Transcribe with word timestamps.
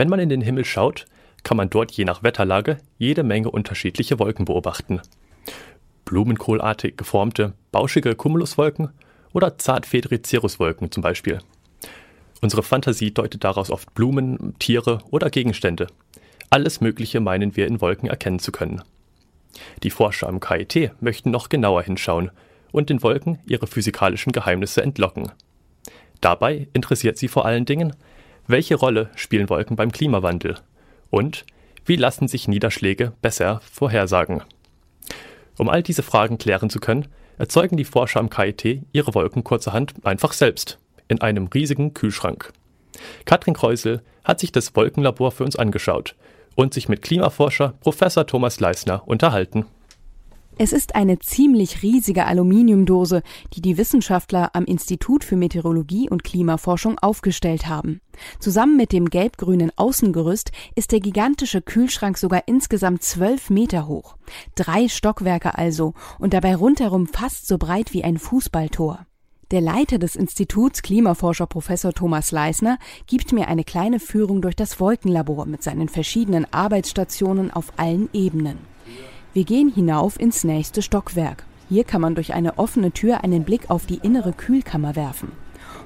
Wenn 0.00 0.08
man 0.08 0.18
in 0.18 0.30
den 0.30 0.40
Himmel 0.40 0.64
schaut, 0.64 1.04
kann 1.42 1.58
man 1.58 1.68
dort 1.68 1.92
je 1.92 2.06
nach 2.06 2.22
Wetterlage 2.22 2.78
jede 2.96 3.22
Menge 3.22 3.50
unterschiedliche 3.50 4.18
Wolken 4.18 4.46
beobachten. 4.46 5.02
Blumenkohlartig 6.06 6.96
geformte, 6.96 7.52
bauschige 7.70 8.14
Cumuluswolken 8.14 8.88
oder 9.34 9.58
zartfedrige 9.58 10.22
Cirruswolken 10.24 10.90
zum 10.90 11.02
Beispiel. 11.02 11.40
Unsere 12.40 12.62
Fantasie 12.62 13.12
deutet 13.12 13.44
daraus 13.44 13.70
oft 13.70 13.92
Blumen, 13.92 14.54
Tiere 14.58 15.00
oder 15.10 15.28
Gegenstände. 15.28 15.86
Alles 16.48 16.80
Mögliche 16.80 17.20
meinen 17.20 17.54
wir 17.54 17.66
in 17.66 17.82
Wolken 17.82 18.08
erkennen 18.08 18.38
zu 18.38 18.52
können. 18.52 18.80
Die 19.82 19.90
Forscher 19.90 20.28
am 20.28 20.40
KIT 20.40 20.92
möchten 21.02 21.30
noch 21.30 21.50
genauer 21.50 21.82
hinschauen 21.82 22.30
und 22.72 22.88
den 22.88 23.02
Wolken 23.02 23.38
ihre 23.44 23.66
physikalischen 23.66 24.32
Geheimnisse 24.32 24.82
entlocken. 24.82 25.30
Dabei 26.22 26.68
interessiert 26.72 27.18
sie 27.18 27.28
vor 27.28 27.44
allen 27.44 27.66
Dingen, 27.66 27.94
welche 28.46 28.74
Rolle 28.74 29.10
spielen 29.14 29.48
Wolken 29.48 29.76
beim 29.76 29.92
Klimawandel 29.92 30.56
und 31.10 31.44
wie 31.84 31.96
lassen 31.96 32.28
sich 32.28 32.48
Niederschläge 32.48 33.12
besser 33.22 33.60
vorhersagen. 33.70 34.42
Um 35.58 35.68
all 35.68 35.82
diese 35.82 36.02
Fragen 36.02 36.38
klären 36.38 36.70
zu 36.70 36.80
können, 36.80 37.08
erzeugen 37.38 37.76
die 37.76 37.84
Forscher 37.84 38.20
am 38.20 38.30
KIT 38.30 38.82
ihre 38.92 39.14
Wolken 39.14 39.44
kurzerhand 39.44 39.94
einfach 40.04 40.32
selbst 40.32 40.78
in 41.08 41.20
einem 41.20 41.46
riesigen 41.46 41.94
Kühlschrank. 41.94 42.52
Katrin 43.24 43.54
Kreusel 43.54 44.02
hat 44.24 44.40
sich 44.40 44.52
das 44.52 44.74
Wolkenlabor 44.76 45.32
für 45.32 45.44
uns 45.44 45.56
angeschaut 45.56 46.14
und 46.54 46.74
sich 46.74 46.88
mit 46.88 47.02
Klimaforscher 47.02 47.74
Professor 47.80 48.26
Thomas 48.26 48.60
Leisner 48.60 49.06
unterhalten. 49.06 49.66
Es 50.62 50.74
ist 50.74 50.94
eine 50.94 51.18
ziemlich 51.18 51.82
riesige 51.82 52.26
Aluminiumdose, 52.26 53.22
die 53.54 53.62
die 53.62 53.78
Wissenschaftler 53.78 54.50
am 54.52 54.66
Institut 54.66 55.24
für 55.24 55.36
Meteorologie 55.36 56.10
und 56.10 56.22
Klimaforschung 56.22 56.98
aufgestellt 56.98 57.66
haben. 57.66 58.02
Zusammen 58.40 58.76
mit 58.76 58.92
dem 58.92 59.08
gelb-grünen 59.08 59.72
Außengerüst 59.76 60.52
ist 60.74 60.92
der 60.92 61.00
gigantische 61.00 61.62
Kühlschrank 61.62 62.18
sogar 62.18 62.42
insgesamt 62.44 63.02
zwölf 63.02 63.48
Meter 63.48 63.86
hoch. 63.86 64.16
Drei 64.54 64.88
Stockwerke 64.88 65.56
also 65.56 65.94
und 66.18 66.34
dabei 66.34 66.54
rundherum 66.54 67.06
fast 67.06 67.48
so 67.48 67.56
breit 67.56 67.94
wie 67.94 68.04
ein 68.04 68.18
Fußballtor. 68.18 69.06
Der 69.52 69.62
Leiter 69.62 69.98
des 69.98 70.14
Instituts, 70.14 70.82
Klimaforscher 70.82 71.46
Professor 71.46 71.94
Thomas 71.94 72.32
Leisner, 72.32 72.78
gibt 73.06 73.32
mir 73.32 73.48
eine 73.48 73.64
kleine 73.64 73.98
Führung 73.98 74.42
durch 74.42 74.56
das 74.56 74.78
Wolkenlabor 74.78 75.46
mit 75.46 75.62
seinen 75.62 75.88
verschiedenen 75.88 76.46
Arbeitsstationen 76.52 77.50
auf 77.50 77.72
allen 77.78 78.10
Ebenen. 78.12 78.69
Wir 79.32 79.44
gehen 79.44 79.72
hinauf 79.72 80.18
ins 80.18 80.42
nächste 80.42 80.82
Stockwerk. 80.82 81.44
Hier 81.68 81.84
kann 81.84 82.00
man 82.00 82.16
durch 82.16 82.34
eine 82.34 82.58
offene 82.58 82.90
Tür 82.90 83.22
einen 83.22 83.44
Blick 83.44 83.70
auf 83.70 83.86
die 83.86 84.00
innere 84.02 84.32
Kühlkammer 84.32 84.96
werfen. 84.96 85.30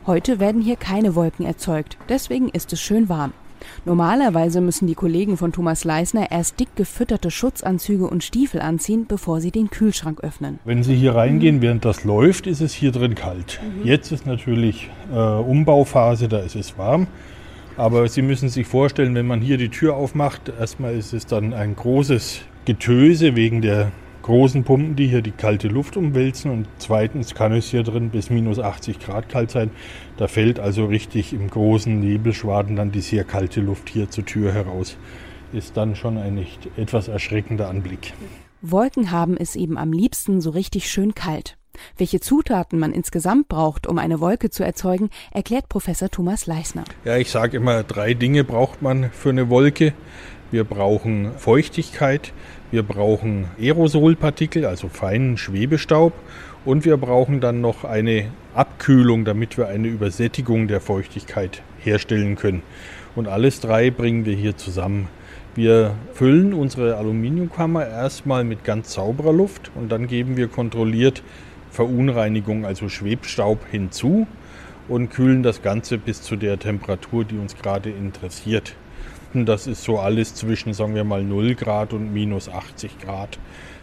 Heute 0.07 0.41
werden 0.41 0.63
hier 0.63 0.77
keine 0.77 1.15
Wolken 1.15 1.45
erzeugt, 1.45 1.99
deswegen 2.09 2.49
ist 2.49 2.73
es 2.73 2.81
schön 2.81 3.11
warm. 3.11 3.35
Normalerweise 3.85 4.63
müssen 4.63 4.87
die 4.87 4.95
Kollegen 4.95 5.37
von 5.37 5.53
Thomas 5.53 5.85
Leisner 5.85 6.31
erst 6.31 6.59
dick 6.59 6.75
gefütterte 6.75 7.31
Schutzanzüge 7.31 8.07
und 8.07 8.25
Stiefel 8.25 8.63
anziehen, 8.63 9.05
bevor 9.07 9.43
sie 9.43 9.51
den 9.51 9.69
Kühlschrank 9.69 10.25
öffnen. 10.25 10.59
Wenn 10.65 10.83
Sie 10.83 10.95
hier 10.95 11.15
reingehen, 11.15 11.61
während 11.61 11.85
das 11.85 12.05
läuft, 12.05 12.47
ist 12.47 12.63
es 12.63 12.73
hier 12.73 12.93
drin 12.93 13.15
kalt. 13.15 13.61
Mhm. 13.63 13.87
Jetzt 13.87 14.11
ist 14.11 14.25
natürlich 14.25 14.89
äh, 15.13 15.19
Umbauphase, 15.19 16.29
da 16.29 16.39
ist 16.39 16.57
es 16.57 16.79
warm. 16.79 17.09
Aber 17.77 18.09
Sie 18.09 18.23
müssen 18.23 18.49
sich 18.49 18.67
vorstellen, 18.67 19.15
wenn 19.15 19.27
man 19.27 19.43
hier 19.43 19.59
die 19.59 19.69
Tür 19.69 19.97
aufmacht, 19.97 20.51
erstmal 20.59 20.95
ist 20.95 21.13
es 21.13 21.27
dann 21.27 21.53
ein 21.53 21.77
großes 21.77 22.41
Getöse 22.65 23.37
wegen 23.37 23.63
der 23.63 23.93
großen 24.23 24.65
Pumpen, 24.65 24.97
die 24.97 25.07
hier 25.07 25.21
die 25.21 25.33
kalte 25.33 25.69
Luft 25.69 25.97
umwälzen. 25.97 26.51
Und 26.51 26.67
zweitens 26.79 27.35
kann 27.35 27.53
es 27.53 27.69
hier 27.69 27.83
drin 27.83 28.11
bis 28.11 28.31
minus 28.31 28.59
80 28.59 28.99
Grad 28.99 29.29
kalt 29.29 29.51
sein. 29.51 29.71
Da 30.17 30.29
fällt 30.29 30.59
also 30.59 30.87
richtig 30.87 31.35
im 31.35 31.51
großen 31.51 32.01
Nebelschwaden 32.01 32.77
dann 32.77 32.91
die 32.91 33.03
sehr 33.03 33.25
kalte 33.25 33.61
Luft 33.61 33.91
hier 33.91 34.11
zur 34.11 34.25
Tür 34.25 34.53
heraus. 34.53 34.97
Ist 35.53 35.77
dann 35.77 35.95
schon 35.95 36.17
ein 36.17 36.35
nicht 36.35 36.69
etwas 36.77 37.09
erschreckender 37.09 37.69
Anblick. 37.69 38.15
Wolken 38.63 39.11
haben 39.11 39.37
es 39.37 39.57
eben 39.57 39.77
am 39.77 39.93
liebsten 39.93 40.41
so 40.41 40.51
richtig 40.51 40.89
schön 40.89 41.15
kalt. 41.15 41.59
Welche 41.97 42.21
Zutaten 42.21 42.79
man 42.79 42.93
insgesamt 42.93 43.49
braucht, 43.49 43.87
um 43.87 43.99
eine 43.99 44.21
Wolke 44.21 44.49
zu 44.49 44.65
erzeugen, 44.65 45.11
erklärt 45.33 45.69
Professor 45.69 46.09
Thomas 46.09 46.47
Leisner. 46.47 46.85
Ja, 47.05 47.17
ich 47.17 47.31
sage 47.31 47.57
immer, 47.57 47.83
drei 47.83 48.15
Dinge 48.15 48.45
braucht 48.45 48.81
man 48.81 49.11
für 49.11 49.31
eine 49.31 49.51
Wolke. 49.51 49.93
Wir 50.51 50.65
brauchen 50.65 51.33
Feuchtigkeit, 51.37 52.33
wir 52.71 52.83
brauchen 52.83 53.47
Aerosolpartikel, 53.59 54.67
also 54.67 54.89
feinen 54.89 55.37
Schwebestaub. 55.37 56.13
Und 56.65 56.85
wir 56.85 56.97
brauchen 56.97 57.41
dann 57.41 57.61
noch 57.61 57.85
eine 57.85 58.31
Abkühlung, 58.55 59.25
damit 59.25 59.59
wir 59.59 59.69
eine 59.69 59.89
Übersättigung 59.89 60.67
der 60.67 60.81
Feuchtigkeit 60.81 61.63
herstellen 61.79 62.37
können. 62.37 62.63
Und 63.15 63.29
alles 63.29 63.61
drei 63.61 63.91
bringen 63.91 64.25
wir 64.25 64.35
hier 64.35 64.57
zusammen. 64.57 65.09
Wir 65.55 65.95
füllen 66.15 66.53
unsere 66.53 66.97
Aluminiumkammer 66.97 67.87
erstmal 67.87 68.45
mit 68.45 68.65
ganz 68.65 68.95
sauberer 68.95 69.33
Luft 69.33 69.71
und 69.77 69.93
dann 69.93 70.09
geben 70.09 70.37
wir 70.37 70.49
kontrolliert 70.49 71.23
Verunreinigung, 71.71 72.65
also 72.65 72.89
Schwebstaub 72.89 73.61
hinzu 73.71 74.27
und 74.89 75.11
kühlen 75.11 75.43
das 75.43 75.63
Ganze 75.63 75.99
bis 75.99 76.23
zu 76.23 76.37
der 76.37 76.59
Temperatur, 76.59 77.25
die 77.25 77.37
uns 77.37 77.57
gerade 77.57 77.91
interessiert. 77.91 78.75
Das 79.35 79.67
ist 79.67 79.83
so 79.83 79.99
alles 79.99 80.37
zwischen, 80.37 80.75
sagen 80.75 80.95
wir 80.95 81.03
mal, 81.03 81.25
0 81.25 81.57
Grad 81.57 81.93
und 81.93 82.13
minus 82.13 82.49
80 82.49 83.01
Grad. 83.01 83.37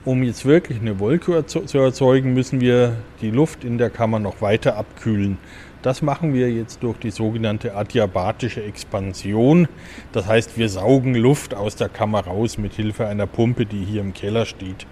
Um 0.05 0.23
jetzt 0.23 0.45
wirklich 0.45 0.79
eine 0.79 0.97
Wolke 0.99 1.45
zu 1.45 1.77
erzeugen, 1.77 2.33
müssen 2.33 2.61
wir 2.61 2.95
die 3.19 3.31
Luft 3.31 3.65
in 3.65 3.77
der 3.77 3.89
Kammer 3.89 4.19
noch 4.19 4.41
weiter 4.41 4.77
abkühlen. 4.77 5.37
Das 5.81 6.01
machen 6.01 6.33
wir 6.33 6.49
jetzt 6.49 6.83
durch 6.83 6.97
die 6.99 7.11
sogenannte 7.11 7.75
adiabatische 7.75 8.63
Expansion. 8.63 9.67
Das 10.13 10.25
heißt, 10.25 10.57
wir 10.57 10.69
saugen 10.69 11.15
Luft 11.15 11.53
aus 11.53 11.75
der 11.75 11.89
Kammer 11.89 12.21
raus 12.21 12.57
mit 12.57 12.73
Hilfe 12.73 13.07
einer 13.07 13.27
Pumpe, 13.27 13.65
die 13.65 13.83
hier 13.83 13.99
im 14.01 14.13
Keller 14.13 14.45
steht. 14.45 14.87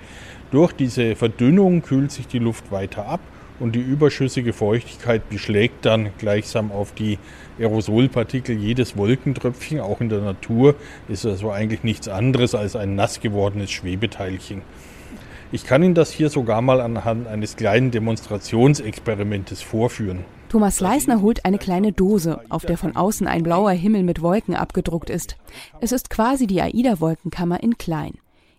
Durch 0.51 0.73
diese 0.73 1.15
Verdünnung 1.15 1.83
kühlt 1.83 2.11
sich 2.11 2.27
die 2.27 2.39
Luft 2.39 2.69
weiter 2.69 3.05
ab 3.05 3.21
und 3.59 3.75
die 3.75 3.81
überschüssige 3.81 4.53
Feuchtigkeit 4.53 5.29
beschlägt 5.29 5.85
dann 5.85 6.09
gleichsam 6.17 6.71
auf 6.71 6.93
die 6.93 7.19
Aerosolpartikel. 7.59 8.57
Jedes 8.57 8.97
Wolkentröpfchen, 8.97 9.79
auch 9.79 10.01
in 10.01 10.09
der 10.09 10.21
Natur, 10.21 10.75
ist 11.07 11.25
also 11.25 11.51
eigentlich 11.51 11.83
nichts 11.83 12.07
anderes 12.07 12.55
als 12.55 12.75
ein 12.75 12.95
nass 12.95 13.19
gewordenes 13.19 13.71
Schwebeteilchen. 13.71 14.61
Ich 15.51 15.65
kann 15.65 15.81
Ihnen 15.81 15.95
das 15.95 16.11
hier 16.11 16.29
sogar 16.29 16.61
mal 16.61 16.79
anhand 16.79 17.27
eines 17.27 17.55
kleinen 17.55 17.89
Demonstrationsexperimentes 17.89 19.61
vorführen. 19.63 20.23
Thomas 20.49 20.79
Leisner 20.79 21.21
holt 21.21 21.45
eine 21.45 21.57
kleine 21.57 21.91
Dose, 21.91 22.41
auf 22.49 22.65
der 22.65 22.77
von 22.77 22.95
außen 22.95 23.27
ein 23.27 23.43
blauer 23.43 23.71
Himmel 23.71 24.03
mit 24.03 24.21
Wolken 24.21 24.55
abgedruckt 24.55 25.09
ist. 25.09 25.37
Es 25.81 25.91
ist 25.91 26.09
quasi 26.09 26.47
die 26.47 26.61
AIDA-Wolkenkammer 26.61 27.61
in 27.61 27.77
klein. 27.77 28.13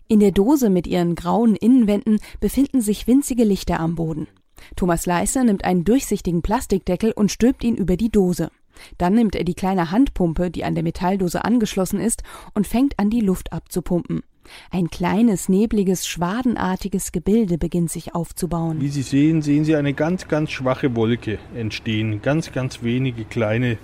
In 0.07 0.19
der 0.19 0.31
Dose 0.31 0.69
mit 0.69 0.87
ihren 0.87 1.15
grauen 1.15 1.55
Innenwänden 1.55 2.19
befinden 2.41 2.81
sich 2.81 3.07
winzige 3.07 3.45
Lichter 3.45 3.79
am 3.79 3.95
Boden. 3.95 4.27
Thomas 4.75 5.05
Leisner 5.05 5.43
nimmt 5.43 5.65
einen 5.65 5.83
durchsichtigen 5.83 6.41
Plastikdeckel 6.41 7.11
und 7.11 7.31
stülpt 7.31 7.63
ihn 7.63 7.75
über 7.75 7.97
die 7.97 8.09
Dose. 8.09 8.49
Dann 8.97 9.13
nimmt 9.13 9.35
er 9.35 9.43
die 9.43 9.53
kleine 9.53 9.91
Handpumpe, 9.91 10.49
die 10.49 10.63
an 10.63 10.75
der 10.75 10.83
Metalldose 10.83 11.43
angeschlossen 11.43 11.99
ist, 11.99 12.23
und 12.53 12.67
fängt 12.67 12.97
an, 12.99 13.09
die 13.09 13.21
Luft 13.21 13.53
abzupumpen. 13.53 14.23
Ein 14.71 14.89
kleines, 14.89 15.49
nebliges, 15.49 16.07
schwadenartiges 16.07 17.11
Gebilde 17.11 17.57
beginnt 17.57 17.91
sich 17.91 18.15
aufzubauen. 18.15 18.81
Wie 18.81 18.89
Sie 18.89 19.03
sehen, 19.03 19.41
sehen 19.41 19.65
Sie 19.65 19.75
eine 19.75 19.93
ganz, 19.93 20.27
ganz 20.27 20.51
schwache 20.51 20.95
Wolke 20.95 21.37
entstehen. 21.55 22.21
Ganz, 22.21 22.51
ganz 22.51 22.81
wenige 22.81 23.23
kleine 23.23 23.77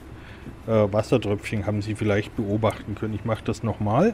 äh, 0.65 0.71
Wassertröpfchen 0.91 1.65
haben 1.65 1.81
Sie 1.81 1.95
vielleicht 1.95 2.35
beobachten 2.35 2.95
können. 2.95 3.13
Ich 3.13 3.25
mache 3.25 3.43
das 3.45 3.63
nochmal. 3.63 4.13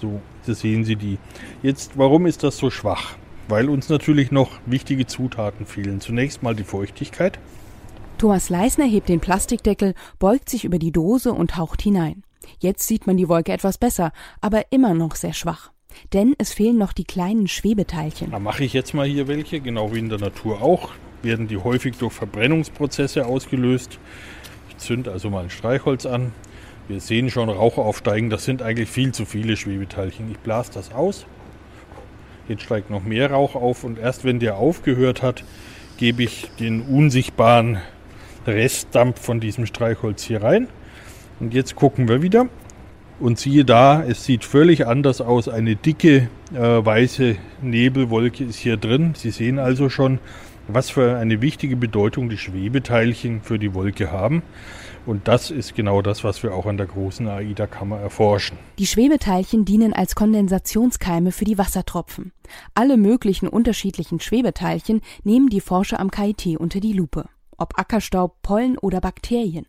So, 0.00 0.20
so 0.42 0.54
sehen 0.54 0.84
Sie 0.84 0.96
die. 0.96 1.18
Jetzt, 1.62 1.98
warum 1.98 2.26
ist 2.26 2.44
das 2.44 2.56
so 2.56 2.70
schwach? 2.70 3.16
Weil 3.48 3.68
uns 3.68 3.88
natürlich 3.88 4.30
noch 4.30 4.50
wichtige 4.66 5.06
Zutaten 5.06 5.66
fehlen. 5.66 6.00
Zunächst 6.00 6.42
mal 6.42 6.54
die 6.54 6.64
Feuchtigkeit. 6.64 7.38
Thomas 8.18 8.50
Leisner 8.50 8.84
hebt 8.84 9.08
den 9.08 9.20
Plastikdeckel, 9.20 9.94
beugt 10.18 10.48
sich 10.48 10.64
über 10.64 10.78
die 10.78 10.92
Dose 10.92 11.32
und 11.32 11.56
haucht 11.56 11.82
hinein. 11.82 12.24
Jetzt 12.58 12.86
sieht 12.86 13.06
man 13.06 13.16
die 13.16 13.28
Wolke 13.28 13.52
etwas 13.52 13.78
besser, 13.78 14.12
aber 14.40 14.72
immer 14.72 14.94
noch 14.94 15.14
sehr 15.14 15.34
schwach. 15.34 15.70
Denn 16.12 16.34
es 16.38 16.52
fehlen 16.52 16.78
noch 16.78 16.92
die 16.92 17.04
kleinen 17.04 17.48
Schwebeteilchen. 17.48 18.30
Da 18.30 18.38
mache 18.38 18.64
ich 18.64 18.72
jetzt 18.72 18.94
mal 18.94 19.06
hier 19.06 19.28
welche, 19.28 19.60
genau 19.60 19.92
wie 19.92 19.98
in 19.98 20.08
der 20.08 20.18
Natur 20.18 20.62
auch. 20.62 20.90
Werden 21.22 21.48
die 21.48 21.56
häufig 21.56 21.96
durch 21.96 22.12
Verbrennungsprozesse 22.12 23.26
ausgelöst. 23.26 23.98
Ich 24.68 24.76
zünde 24.78 25.10
also 25.10 25.30
mal 25.30 25.44
ein 25.44 25.50
Streichholz 25.50 26.06
an. 26.06 26.32
Wir 26.86 27.00
sehen 27.00 27.30
schon 27.30 27.48
Rauch 27.48 27.78
aufsteigen. 27.78 28.30
Das 28.30 28.44
sind 28.44 28.62
eigentlich 28.62 28.88
viel 28.88 29.12
zu 29.12 29.24
viele 29.24 29.56
Schwebeteilchen. 29.56 30.30
Ich 30.30 30.38
blase 30.38 30.70
das 30.72 30.92
aus. 30.92 31.26
Jetzt 32.48 32.62
steigt 32.62 32.88
noch 32.88 33.04
mehr 33.04 33.30
Rauch 33.30 33.54
auf 33.54 33.84
und 33.84 33.98
erst 33.98 34.24
wenn 34.24 34.40
der 34.40 34.56
aufgehört 34.56 35.22
hat, 35.22 35.44
gebe 35.98 36.22
ich 36.22 36.50
den 36.58 36.80
unsichtbaren 36.80 37.78
Restdampf 38.46 39.20
von 39.20 39.38
diesem 39.38 39.66
Streichholz 39.66 40.22
hier 40.22 40.42
rein. 40.42 40.68
Und 41.40 41.52
jetzt 41.52 41.76
gucken 41.76 42.08
wir 42.08 42.22
wieder. 42.22 42.48
Und 43.20 43.38
siehe 43.38 43.64
da, 43.64 44.02
es 44.02 44.24
sieht 44.24 44.44
völlig 44.44 44.86
anders 44.86 45.20
aus. 45.20 45.48
Eine 45.48 45.76
dicke 45.76 46.28
äh, 46.54 46.58
weiße 46.58 47.36
Nebelwolke 47.62 48.44
ist 48.44 48.56
hier 48.56 48.76
drin. 48.76 49.12
Sie 49.14 49.30
sehen 49.30 49.58
also 49.58 49.90
schon, 49.90 50.20
was 50.68 50.90
für 50.90 51.16
eine 51.16 51.40
wichtige 51.40 51.76
Bedeutung 51.76 52.28
die 52.28 52.38
Schwebeteilchen 52.38 53.42
für 53.42 53.58
die 53.58 53.74
Wolke 53.74 54.12
haben. 54.12 54.42
Und 55.06 55.26
das 55.26 55.50
ist 55.50 55.74
genau 55.74 56.02
das, 56.02 56.22
was 56.22 56.42
wir 56.42 56.54
auch 56.54 56.66
an 56.66 56.76
der 56.76 56.86
großen 56.86 57.26
AIDA-Kammer 57.26 57.98
erforschen. 57.98 58.58
Die 58.78 58.86
Schwebeteilchen 58.86 59.64
dienen 59.64 59.94
als 59.94 60.14
Kondensationskeime 60.14 61.32
für 61.32 61.46
die 61.46 61.56
Wassertropfen. 61.56 62.32
Alle 62.74 62.98
möglichen 62.98 63.48
unterschiedlichen 63.48 64.20
Schwebeteilchen 64.20 65.00
nehmen 65.24 65.48
die 65.48 65.62
Forscher 65.62 65.98
am 65.98 66.10
KIT 66.10 66.58
unter 66.58 66.80
die 66.80 66.92
Lupe. 66.92 67.24
Ob 67.56 67.78
Ackerstaub, 67.78 68.42
Pollen 68.42 68.76
oder 68.76 69.00
Bakterien. 69.00 69.66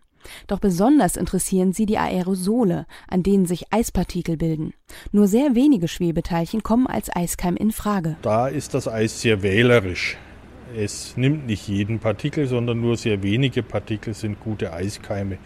Doch 0.48 0.60
besonders 0.60 1.16
interessieren 1.16 1.72
sie 1.72 1.86
die 1.86 1.98
Aerosole, 1.98 2.86
an 3.08 3.24
denen 3.24 3.46
sich 3.46 3.72
Eispartikel 3.72 4.36
bilden. 4.36 4.74
Nur 5.14 5.28
sehr 5.28 5.56
wenige 5.56 5.88
Schwebeteilchen 5.88 6.64
kommen 6.64 6.88
als 6.88 7.16
Eiskeim 7.16 7.56
in 7.56 7.72
Frage. 7.72 8.18
Da 8.22 8.50
ist 8.50 8.74
das 8.74 8.90
Eis 8.90 9.22
sehr 9.22 9.42
wählerisch. 9.42 10.18
Es 10.76 11.18
nimmt 11.18 11.48
nicht 11.48 11.68
jeden 11.68 12.00
Partikel, 12.00 12.48
sondern 12.48 12.80
nur 12.80 12.98
sehr 12.98 13.24
wenige 13.24 13.64
Partikel 13.64 14.14
sind 14.14 14.40
gute 14.40 14.72
Eiskeime. 14.74 15.38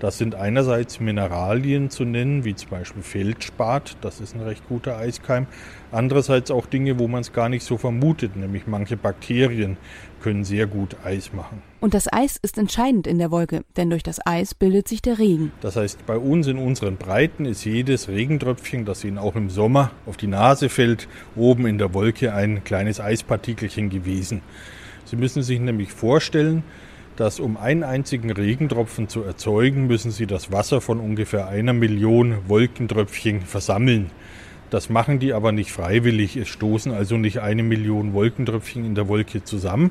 Das 0.00 0.16
sind 0.16 0.34
einerseits 0.34 0.98
Mineralien 0.98 1.90
zu 1.90 2.06
nennen, 2.06 2.42
wie 2.46 2.54
zum 2.54 2.70
Beispiel 2.70 3.02
Feldspat, 3.02 3.98
das 4.00 4.18
ist 4.20 4.34
ein 4.34 4.40
recht 4.40 4.66
guter 4.66 4.96
Eiskeim. 4.96 5.46
Andererseits 5.92 6.50
auch 6.50 6.64
Dinge, 6.64 6.98
wo 6.98 7.06
man 7.06 7.20
es 7.20 7.34
gar 7.34 7.50
nicht 7.50 7.64
so 7.64 7.76
vermutet, 7.76 8.34
nämlich 8.34 8.66
manche 8.66 8.96
Bakterien 8.96 9.76
können 10.22 10.44
sehr 10.44 10.66
gut 10.66 10.96
Eis 11.04 11.34
machen. 11.34 11.62
Und 11.80 11.92
das 11.92 12.10
Eis 12.10 12.38
ist 12.40 12.56
entscheidend 12.56 13.06
in 13.06 13.18
der 13.18 13.30
Wolke, 13.30 13.62
denn 13.76 13.90
durch 13.90 14.02
das 14.02 14.24
Eis 14.26 14.54
bildet 14.54 14.88
sich 14.88 15.02
der 15.02 15.18
Regen. 15.18 15.52
Das 15.60 15.76
heißt, 15.76 16.06
bei 16.06 16.16
uns 16.16 16.46
in 16.46 16.56
unseren 16.56 16.96
Breiten 16.96 17.44
ist 17.44 17.64
jedes 17.66 18.08
Regentröpfchen, 18.08 18.86
das 18.86 19.04
Ihnen 19.04 19.18
auch 19.18 19.36
im 19.36 19.50
Sommer 19.50 19.90
auf 20.06 20.16
die 20.16 20.28
Nase 20.28 20.70
fällt, 20.70 21.08
oben 21.36 21.66
in 21.66 21.76
der 21.76 21.92
Wolke 21.92 22.32
ein 22.32 22.64
kleines 22.64 23.00
Eispartikelchen 23.00 23.90
gewesen. 23.90 24.40
Sie 25.04 25.16
müssen 25.16 25.42
sich 25.42 25.60
nämlich 25.60 25.92
vorstellen, 25.92 26.62
dass 27.20 27.38
um 27.38 27.58
einen 27.58 27.82
einzigen 27.82 28.30
Regentropfen 28.32 29.10
zu 29.10 29.22
erzeugen, 29.22 29.86
müssen 29.86 30.10
sie 30.10 30.26
das 30.26 30.52
Wasser 30.52 30.80
von 30.80 30.98
ungefähr 30.98 31.48
einer 31.48 31.74
Million 31.74 32.48
Wolkentröpfchen 32.48 33.42
versammeln. 33.42 34.10
Das 34.70 34.88
machen 34.88 35.18
die 35.18 35.34
aber 35.34 35.52
nicht 35.52 35.70
freiwillig. 35.70 36.38
Es 36.38 36.48
stoßen 36.48 36.92
also 36.92 37.18
nicht 37.18 37.42
eine 37.42 37.62
Million 37.62 38.14
Wolkentröpfchen 38.14 38.86
in 38.86 38.94
der 38.94 39.06
Wolke 39.06 39.44
zusammen. 39.44 39.90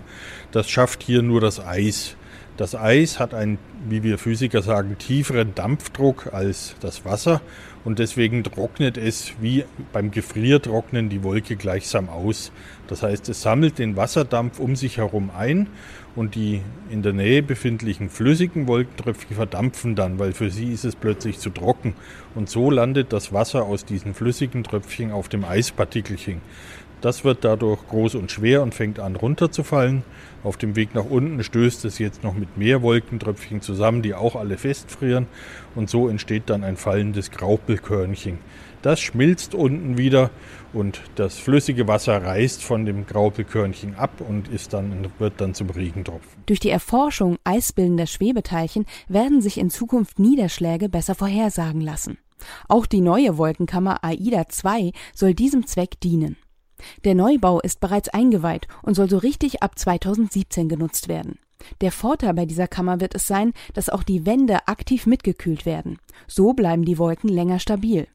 Das 0.51 0.71
schafft 0.71 1.03
hier 1.03 1.21
nur 1.21 1.39
das 1.39 1.63
Eis. 1.63 2.15
Das 2.59 2.75
Eis 2.75 3.19
hat 3.19 3.33
einen, 3.33 3.57
wie 3.87 4.03
wir 4.03 4.17
Physiker 4.17 4.61
sagen, 4.61 4.97
tieferen 4.97 5.55
Dampfdruck 5.55 6.33
als 6.33 6.75
das 6.81 7.05
Wasser 7.05 7.39
und 7.85 7.99
deswegen 7.99 8.43
trocknet 8.43 8.97
es 8.97 9.31
wie 9.39 9.63
beim 9.93 10.11
Gefriertrocknen 10.11 11.07
die 11.07 11.23
Wolke 11.23 11.55
gleichsam 11.55 12.09
aus. 12.09 12.51
Das 12.87 13.01
heißt, 13.01 13.29
es 13.29 13.43
sammelt 13.43 13.79
den 13.79 13.95
Wasserdampf 13.95 14.59
um 14.59 14.75
sich 14.75 14.97
herum 14.97 15.31
ein 15.33 15.67
und 16.17 16.35
die 16.35 16.59
in 16.89 17.01
der 17.01 17.13
Nähe 17.13 17.41
befindlichen 17.43 18.09
flüssigen 18.09 18.67
Wolkentröpfchen 18.67 19.37
verdampfen 19.37 19.95
dann, 19.95 20.19
weil 20.19 20.33
für 20.33 20.49
sie 20.49 20.73
ist 20.73 20.83
es 20.83 20.97
plötzlich 20.97 21.39
zu 21.39 21.51
trocken. 21.51 21.93
Und 22.35 22.49
so 22.49 22.69
landet 22.69 23.13
das 23.13 23.31
Wasser 23.31 23.63
aus 23.63 23.85
diesen 23.85 24.13
flüssigen 24.13 24.65
Tröpfchen 24.65 25.13
auf 25.13 25.29
dem 25.29 25.45
Eispartikelchen. 25.45 26.41
Das 27.01 27.23
wird 27.23 27.45
dadurch 27.45 27.87
groß 27.87 28.15
und 28.15 28.29
schwer 28.29 28.61
und 28.61 28.75
fängt 28.75 28.99
an 28.99 29.15
runterzufallen. 29.15 30.03
Auf 30.43 30.57
dem 30.57 30.75
Weg 30.75 30.95
nach 30.95 31.05
unten 31.05 31.43
stößt 31.43 31.85
es 31.85 31.97
jetzt 31.97 32.23
noch 32.23 32.33
mit 32.33 32.57
mehr 32.57 32.81
Wolkentröpfchen 32.81 33.61
zusammen, 33.61 34.01
die 34.01 34.13
auch 34.13 34.35
alle 34.35 34.57
festfrieren. 34.57 35.27
Und 35.75 35.89
so 35.89 36.09
entsteht 36.09 36.43
dann 36.49 36.63
ein 36.63 36.77
fallendes 36.77 37.31
Graupelkörnchen. 37.31 38.37
Das 38.81 39.01
schmilzt 39.01 39.55
unten 39.55 39.97
wieder 39.97 40.29
und 40.71 41.01
das 41.15 41.37
flüssige 41.37 41.87
Wasser 41.87 42.23
reißt 42.23 42.63
von 42.63 42.85
dem 42.85 43.05
Graupelkörnchen 43.05 43.95
ab 43.95 44.21
und 44.25 44.47
ist 44.47 44.71
dann, 44.71 45.11
wird 45.19 45.33
dann 45.37 45.53
zum 45.53 45.69
Regentropfen. 45.69 46.43
Durch 46.45 46.61
die 46.61 46.69
Erforschung 46.69 47.37
eisbildender 47.43 48.07
Schwebeteilchen 48.07 48.85
werden 49.09 49.41
sich 49.41 49.57
in 49.57 49.69
Zukunft 49.69 50.19
Niederschläge 50.19 50.87
besser 50.87 51.15
vorhersagen 51.15 51.81
lassen. 51.81 52.19
Auch 52.69 52.85
die 52.85 53.01
neue 53.01 53.37
Wolkenkammer 53.37 54.01
AIDA 54.01 54.47
2 54.47 54.93
soll 55.13 55.33
diesem 55.33 55.67
Zweck 55.67 55.99
dienen. 55.99 56.37
Der 57.03 57.15
Neubau 57.15 57.59
ist 57.59 57.79
bereits 57.79 58.09
eingeweiht 58.09 58.67
und 58.81 58.95
soll 58.95 59.09
so 59.09 59.17
richtig 59.17 59.61
ab 59.63 59.77
2017 59.77 60.69
genutzt 60.69 61.07
werden. 61.07 61.39
Der 61.81 61.91
Vorteil 61.91 62.33
bei 62.33 62.45
dieser 62.45 62.67
Kammer 62.67 63.01
wird 63.01 63.15
es 63.15 63.27
sein, 63.27 63.53
dass 63.73 63.89
auch 63.89 64.03
die 64.03 64.25
Wände 64.25 64.67
aktiv 64.67 65.05
mitgekühlt 65.05 65.65
werden. 65.65 65.99
So 66.27 66.53
bleiben 66.53 66.85
die 66.85 66.97
Wolken 66.97 67.29
länger 67.29 67.59
stabil. 67.59 68.07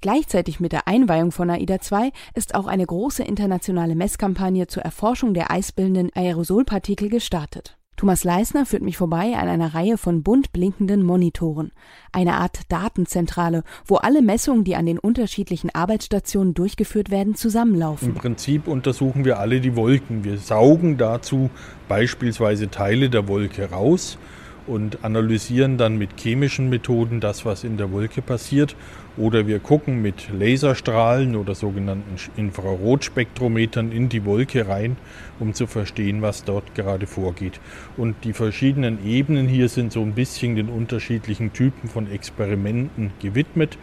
Gleichzeitig 0.00 0.60
mit 0.60 0.72
der 0.72 0.86
Einweihung 0.86 1.32
von 1.32 1.50
AIDA 1.50 1.80
2 1.80 2.12
ist 2.34 2.54
auch 2.54 2.66
eine 2.66 2.86
große 2.86 3.22
internationale 3.22 3.94
Messkampagne 3.94 4.66
zur 4.68 4.82
Erforschung 4.84 5.34
der 5.34 5.50
eisbildenden 5.50 6.10
Aerosolpartikel 6.14 7.08
gestartet. 7.08 7.76
Thomas 7.96 8.24
Leisner 8.24 8.66
führt 8.66 8.82
mich 8.82 8.98
vorbei 8.98 9.34
an 9.36 9.48
einer 9.48 9.74
Reihe 9.74 9.96
von 9.96 10.22
bunt 10.22 10.52
blinkenden 10.52 11.02
Monitoren, 11.02 11.72
eine 12.12 12.34
Art 12.34 12.60
Datenzentrale, 12.68 13.64
wo 13.86 13.96
alle 13.96 14.20
Messungen, 14.20 14.64
die 14.64 14.76
an 14.76 14.84
den 14.84 14.98
unterschiedlichen 14.98 15.74
Arbeitsstationen 15.74 16.52
durchgeführt 16.52 17.10
werden, 17.10 17.34
zusammenlaufen. 17.34 18.08
Im 18.08 18.14
Prinzip 18.14 18.68
untersuchen 18.68 19.24
wir 19.24 19.38
alle 19.38 19.60
die 19.60 19.76
Wolken. 19.76 20.24
Wir 20.24 20.36
saugen 20.36 20.98
dazu 20.98 21.48
beispielsweise 21.88 22.70
Teile 22.70 23.08
der 23.08 23.28
Wolke 23.28 23.70
raus 23.70 24.18
und 24.66 25.04
analysieren 25.04 25.78
dann 25.78 25.96
mit 25.96 26.10
chemischen 26.18 26.68
Methoden 26.68 27.20
das, 27.20 27.44
was 27.44 27.64
in 27.64 27.76
der 27.76 27.92
Wolke 27.92 28.22
passiert. 28.22 28.76
Oder 29.16 29.46
wir 29.46 29.60
gucken 29.60 30.02
mit 30.02 30.28
Laserstrahlen 30.30 31.36
oder 31.36 31.54
sogenannten 31.54 32.16
Infrarotspektrometern 32.36 33.92
in 33.92 34.08
die 34.08 34.24
Wolke 34.24 34.68
rein, 34.68 34.96
um 35.38 35.54
zu 35.54 35.66
verstehen, 35.66 36.20
was 36.20 36.44
dort 36.44 36.74
gerade 36.74 37.06
vorgeht. 37.06 37.60
Und 37.96 38.16
die 38.24 38.32
verschiedenen 38.32 39.06
Ebenen 39.06 39.48
hier 39.48 39.68
sind 39.68 39.92
so 39.92 40.02
ein 40.02 40.12
bisschen 40.12 40.56
den 40.56 40.68
unterschiedlichen 40.68 41.52
Typen 41.52 41.88
von 41.88 42.10
Experimenten 42.10 43.12
gewidmet. 43.20 43.78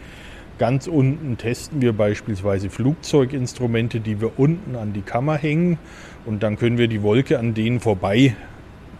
Ganz 0.59 0.85
unten 0.85 1.38
testen 1.38 1.81
wir 1.81 1.94
beispielsweise 1.94 2.69
Flugzeuginstrumente, 2.69 4.00
die 4.00 4.21
wir 4.21 4.38
unten 4.38 4.75
an 4.75 4.94
die 4.94 5.01
Kammer 5.01 5.35
hängen 5.35 5.80
und 6.25 6.44
dann 6.44 6.57
können 6.57 6.77
wir 6.77 6.88
die 6.88 7.01
Wolke 7.01 7.39
an 7.39 7.56
denen 7.56 7.80
vorbei 7.80 8.35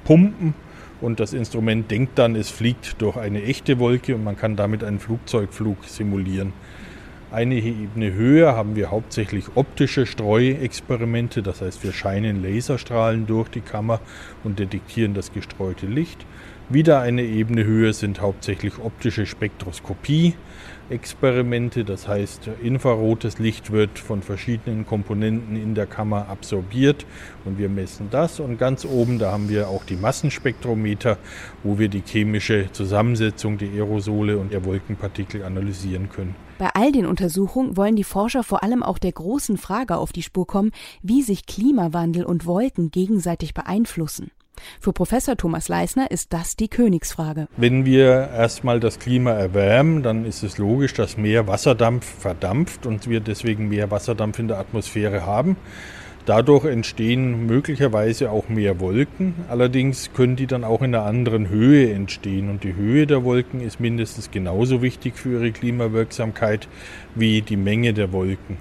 pumpen 0.04 0.56
und 1.04 1.20
das 1.20 1.34
Instrument 1.34 1.92
denkt 1.92 2.18
dann, 2.18 2.34
es 2.36 2.50
fliegt 2.50 3.02
durch 3.02 3.18
eine 3.18 3.44
echte 3.44 3.78
Wolke 3.78 4.16
und 4.16 4.24
man 4.24 4.38
kann 4.38 4.56
damit 4.56 4.86
einen 4.86 5.00
Flugzeugflug 5.00 5.84
simulieren. 5.84 6.54
Eine 7.30 7.56
Ebene 7.56 8.14
höher 8.14 8.56
haben 8.56 8.78
wir 8.78 8.90
hauptsächlich 8.90 9.46
optische 9.56 10.06
Streuexperimente, 10.06 11.44
das 11.44 11.62
heißt 11.62 11.84
wir 11.84 11.92
scheinen 11.92 12.42
Laserstrahlen 12.42 13.28
durch 13.28 13.50
die 13.50 13.62
Kammer 13.62 14.00
und 14.46 14.60
detektieren 14.60 15.14
das 15.14 15.34
gestreute 15.34 15.88
Licht. 15.88 16.26
Wieder 16.74 17.02
eine 17.02 17.22
Ebene 17.22 17.66
höher 17.66 17.94
sind 17.94 18.20
hauptsächlich 18.20 18.80
optische 18.80 19.28
Spektroskopie. 19.28 20.34
Experimente, 20.90 21.86
das 21.86 22.08
heißt 22.08 22.50
infrarotes 22.64 23.38
Licht 23.38 23.72
wird 23.72 24.00
von 24.00 24.24
verschiedenen 24.24 24.88
Komponenten 24.88 25.56
in 25.56 25.76
der 25.76 25.86
Kammer 25.86 26.30
absorbiert 26.30 27.06
und 27.46 27.60
wir 27.60 27.70
messen 27.70 28.08
das 28.10 28.40
und 28.40 28.58
ganz 28.58 28.86
oben, 28.86 29.20
da 29.20 29.32
haben 29.32 29.50
wir 29.50 29.68
auch 29.68 29.84
die 29.84 29.96
Massenspektrometer, 29.96 31.20
wo 31.62 31.78
wir 31.78 31.90
die 31.90 32.02
chemische 32.04 32.72
Zusammensetzung 32.72 33.60
der 33.60 33.70
Aerosole 33.70 34.40
und 34.40 34.52
der 34.52 34.66
Wolkenpartikel 34.66 35.44
analysieren 35.44 36.10
können. 36.10 36.34
Bei 36.58 36.72
all 36.74 36.92
den 36.92 37.06
Untersuchungen 37.06 37.78
wollen 37.78 37.96
die 37.96 38.04
Forscher 38.04 38.42
vor 38.42 38.64
allem 38.64 38.82
auch 38.82 38.98
der 38.98 39.12
großen 39.12 39.58
Frage 39.58 39.98
auf 39.98 40.12
die 40.12 40.24
Spur 40.24 40.48
kommen, 40.48 40.72
wie 41.04 41.22
sich 41.22 41.46
Klimawandel 41.46 42.26
und 42.26 42.48
Wolken 42.48 42.90
gegenseitig 42.90 43.54
beeinflussen. 43.54 44.32
Für 44.80 44.94
Professor 44.94 45.36
Thomas 45.38 45.68
Leisner 45.68 46.12
ist 46.12 46.34
das 46.34 46.56
die 46.56 46.68
Königsfrage. 46.68 47.48
Wenn 47.58 47.86
wir 47.86 48.30
erstmal 48.36 48.80
das 48.80 49.00
Klima 49.00 49.32
erwärmen, 49.32 50.04
dann 50.04 50.26
ist 50.26 50.44
es 50.44 50.58
logisch, 50.58 50.94
dass 50.94 51.18
mehr 51.18 51.48
Wasserdampf 51.48 52.06
verdampft 52.06 52.86
und 52.86 53.10
wir 53.10 53.20
deswegen 53.20 53.70
mehr 53.70 53.92
Wasserdampf 53.92 54.40
in 54.40 54.48
der 54.48 54.60
Atmosphäre 54.60 55.26
haben. 55.26 55.58
Dadurch 56.26 56.64
entstehen 56.64 57.48
möglicherweise 57.48 58.32
auch 58.32 58.48
mehr 58.48 58.80
Wolken. 58.80 59.34
Allerdings 59.50 60.12
können 60.14 60.38
die 60.38 60.48
dann 60.48 60.64
auch 60.64 60.82
in 60.82 60.96
einer 60.96 61.06
anderen 61.06 61.50
Höhe 61.50 61.94
entstehen. 61.94 62.50
Und 62.50 62.64
die 62.64 62.76
Höhe 62.76 63.06
der 63.06 63.26
Wolken 63.26 63.60
ist 63.60 63.82
mindestens 63.82 64.32
genauso 64.32 64.82
wichtig 64.82 65.18
für 65.18 65.34
ihre 65.34 65.52
Klimawirksamkeit 65.52 66.70
wie 67.14 67.42
die 67.42 67.58
Menge 67.58 67.94
der 67.94 68.14
Wolken. 68.14 68.58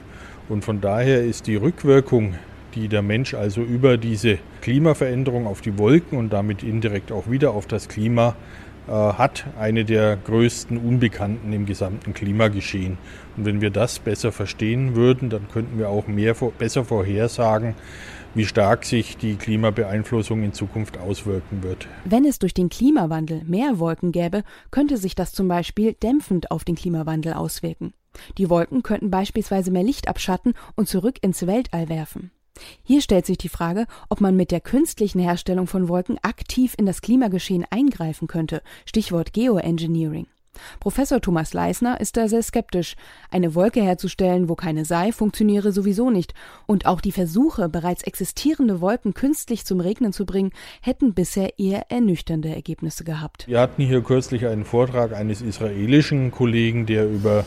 Und 0.48 0.64
von 0.64 0.80
daher 0.80 1.22
ist 1.22 1.46
die 1.46 1.54
Rückwirkung 1.54 2.34
die 2.74 2.88
der 2.88 3.02
Mensch 3.02 3.34
also 3.34 3.62
über 3.62 3.96
diese 3.96 4.38
Klimaveränderung 4.60 5.46
auf 5.46 5.60
die 5.60 5.78
Wolken 5.78 6.18
und 6.18 6.32
damit 6.32 6.62
indirekt 6.62 7.12
auch 7.12 7.30
wieder 7.30 7.52
auf 7.52 7.66
das 7.66 7.88
Klima 7.88 8.34
äh, 8.88 8.90
hat, 8.90 9.46
eine 9.58 9.84
der 9.84 10.16
größten 10.16 10.76
Unbekannten 10.76 11.52
im 11.52 11.66
gesamten 11.66 12.14
Klimageschehen. 12.14 12.98
Und 13.36 13.44
wenn 13.44 13.60
wir 13.60 13.70
das 13.70 14.00
besser 14.00 14.32
verstehen 14.32 14.96
würden, 14.96 15.30
dann 15.30 15.48
könnten 15.48 15.78
wir 15.78 15.88
auch 15.88 16.08
mehr, 16.08 16.34
besser 16.58 16.84
vorhersagen, 16.84 17.74
wie 18.34 18.44
stark 18.44 18.84
sich 18.84 19.16
die 19.16 19.36
Klimabeeinflussung 19.36 20.42
in 20.42 20.52
Zukunft 20.52 20.98
auswirken 20.98 21.62
wird. 21.62 21.86
Wenn 22.04 22.24
es 22.24 22.38
durch 22.38 22.54
den 22.54 22.70
Klimawandel 22.70 23.42
mehr 23.44 23.78
Wolken 23.78 24.10
gäbe, 24.10 24.42
könnte 24.70 24.96
sich 24.96 25.14
das 25.14 25.32
zum 25.32 25.48
Beispiel 25.48 25.92
dämpfend 25.94 26.50
auf 26.50 26.64
den 26.64 26.74
Klimawandel 26.74 27.34
auswirken. 27.34 27.92
Die 28.38 28.50
Wolken 28.50 28.82
könnten 28.82 29.10
beispielsweise 29.10 29.70
mehr 29.70 29.84
Licht 29.84 30.08
abschatten 30.08 30.54
und 30.74 30.88
zurück 30.88 31.18
ins 31.22 31.46
Weltall 31.46 31.88
werfen. 31.88 32.30
Hier 32.82 33.00
stellt 33.00 33.26
sich 33.26 33.38
die 33.38 33.48
Frage, 33.48 33.86
ob 34.08 34.20
man 34.20 34.36
mit 34.36 34.50
der 34.50 34.60
künstlichen 34.60 35.20
Herstellung 35.20 35.66
von 35.66 35.88
Wolken 35.88 36.18
aktiv 36.22 36.74
in 36.76 36.86
das 36.86 37.00
Klimageschehen 37.00 37.64
eingreifen 37.70 38.28
könnte. 38.28 38.62
Stichwort 38.84 39.32
Geoengineering. 39.32 40.26
Professor 40.80 41.20
Thomas 41.20 41.54
Leisner 41.54 42.00
ist 42.00 42.16
da 42.16 42.28
sehr 42.28 42.42
skeptisch. 42.42 42.96
Eine 43.30 43.54
Wolke 43.54 43.82
herzustellen, 43.82 44.48
wo 44.48 44.54
keine 44.54 44.84
sei, 44.84 45.12
funktioniere 45.12 45.72
sowieso 45.72 46.10
nicht. 46.10 46.34
Und 46.66 46.86
auch 46.86 47.00
die 47.00 47.12
Versuche, 47.12 47.68
bereits 47.68 48.02
existierende 48.02 48.80
Wolken 48.80 49.14
künstlich 49.14 49.64
zum 49.64 49.80
Regnen 49.80 50.12
zu 50.12 50.26
bringen, 50.26 50.50
hätten 50.80 51.14
bisher 51.14 51.58
eher 51.58 51.90
ernüchternde 51.90 52.50
Ergebnisse 52.54 53.04
gehabt. 53.04 53.46
Wir 53.48 53.60
hatten 53.60 53.82
hier 53.82 54.02
kürzlich 54.02 54.46
einen 54.46 54.64
Vortrag 54.64 55.14
eines 55.14 55.40
israelischen 55.40 56.30
Kollegen, 56.30 56.86
der 56.86 57.08
über 57.08 57.44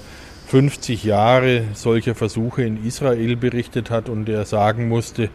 50 0.47 1.03
Jahre 1.03 1.63
solcher 1.73 2.13
Versuche 2.13 2.63
in 2.63 2.85
Israel 2.85 3.35
berichtet 3.35 3.89
hat 3.89 4.09
und 4.09 4.25
der 4.25 4.45
sagen 4.45 4.87
musste, 4.87 5.29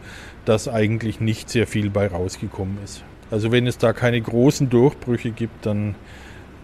dass 0.45 0.67
eigentlich 0.67 1.19
nicht 1.19 1.49
sehr 1.49 1.67
viel 1.67 1.89
bei 1.89 2.07
rausgekommen 2.07 2.77
ist. 2.83 3.03
Also 3.29 3.51
wenn 3.51 3.67
es 3.67 3.77
da 3.77 3.93
keine 3.93 4.21
großen 4.21 4.69
Durchbrüche 4.69 5.31
gibt, 5.31 5.65
dann 5.65 5.95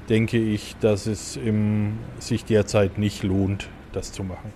denke 0.10 0.38
ich, 0.38 0.75
dass 0.80 1.08
es 1.08 1.36
im, 1.36 2.00
sich 2.20 2.46
derzeit 2.46 2.98
nicht 2.98 3.24
lohnt, 3.24 3.70
das 3.92 4.12
zu 4.12 4.24
machen. 4.24 4.54